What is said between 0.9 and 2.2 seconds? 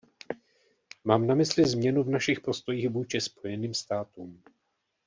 Mám na mysli změnu v